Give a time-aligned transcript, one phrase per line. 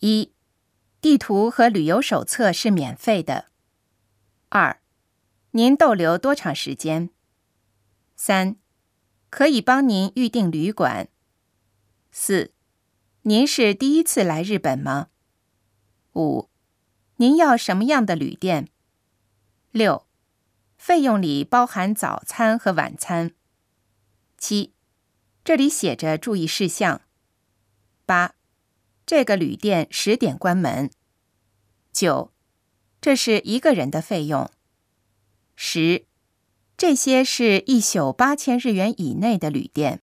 [0.00, 0.32] 一、
[1.00, 3.46] 地图和旅游手册是免费的。
[4.50, 4.80] 二、
[5.52, 7.10] 您逗留多长时间？
[8.14, 8.56] 三、
[9.30, 11.08] 可以帮您预订旅馆。
[12.10, 12.52] 四、
[13.22, 15.08] 您是第一次来日本吗？
[16.14, 16.48] 五、
[17.16, 18.68] 您要什么样的旅店？
[19.70, 20.06] 六、
[20.78, 23.32] 费用里包含早餐和晚餐。
[24.38, 24.72] 七、
[25.44, 27.02] 这里写着注意事项。
[28.06, 28.35] 八、
[29.06, 30.90] 这个旅店十点关门。
[31.92, 32.32] 九、
[33.00, 34.50] 这是一个人的费用。
[35.54, 36.06] 十、
[36.76, 40.02] 这些是一宿八千日元以内的旅店。